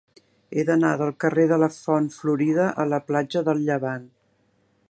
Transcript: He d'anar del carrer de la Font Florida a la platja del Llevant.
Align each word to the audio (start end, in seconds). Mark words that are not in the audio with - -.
He 0.55 0.63
d'anar 0.69 0.93
del 1.01 1.11
carrer 1.25 1.45
de 1.51 1.59
la 1.65 1.69
Font 1.77 2.09
Florida 2.17 2.67
a 2.85 2.89
la 2.95 3.01
platja 3.11 3.45
del 3.51 3.63
Llevant. 3.69 4.13